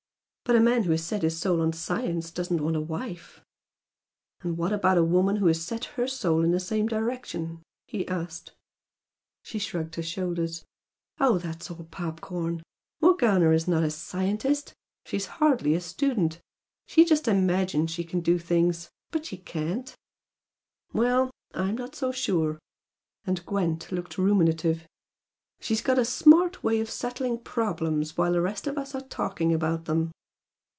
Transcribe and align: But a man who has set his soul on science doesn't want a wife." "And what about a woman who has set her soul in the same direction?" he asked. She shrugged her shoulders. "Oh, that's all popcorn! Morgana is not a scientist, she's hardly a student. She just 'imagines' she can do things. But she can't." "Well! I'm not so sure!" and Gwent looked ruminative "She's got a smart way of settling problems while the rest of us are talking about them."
But 0.43 0.57
a 0.57 0.63
man 0.63 0.83
who 0.83 0.91
has 0.91 1.01
set 1.01 1.21
his 1.21 1.37
soul 1.39 1.61
on 1.61 1.71
science 1.71 2.29
doesn't 2.29 2.59
want 2.59 2.75
a 2.75 2.81
wife." 2.81 3.39
"And 4.41 4.57
what 4.57 4.73
about 4.73 4.97
a 4.97 5.03
woman 5.03 5.37
who 5.37 5.45
has 5.47 5.61
set 5.63 5.85
her 5.95 6.09
soul 6.09 6.43
in 6.43 6.51
the 6.51 6.59
same 6.59 6.87
direction?" 6.87 7.61
he 7.87 8.05
asked. 8.09 8.51
She 9.43 9.57
shrugged 9.59 9.95
her 9.95 10.01
shoulders. 10.03 10.65
"Oh, 11.21 11.37
that's 11.37 11.71
all 11.71 11.85
popcorn! 11.89 12.63
Morgana 12.99 13.51
is 13.51 13.65
not 13.65 13.81
a 13.83 13.89
scientist, 13.89 14.73
she's 15.05 15.25
hardly 15.37 15.73
a 15.73 15.79
student. 15.79 16.41
She 16.85 17.05
just 17.05 17.29
'imagines' 17.29 17.91
she 17.91 18.03
can 18.03 18.19
do 18.19 18.37
things. 18.37 18.89
But 19.11 19.25
she 19.25 19.37
can't." 19.37 19.95
"Well! 20.91 21.31
I'm 21.53 21.77
not 21.77 21.95
so 21.95 22.11
sure!" 22.11 22.59
and 23.23 23.45
Gwent 23.45 23.89
looked 23.89 24.17
ruminative 24.17 24.85
"She's 25.61 25.81
got 25.81 25.97
a 25.97 26.03
smart 26.03 26.61
way 26.61 26.81
of 26.81 26.89
settling 26.89 27.37
problems 27.39 28.17
while 28.17 28.33
the 28.33 28.41
rest 28.41 28.67
of 28.67 28.77
us 28.77 28.93
are 28.93 28.99
talking 29.07 29.53
about 29.53 29.85
them." 29.85 30.11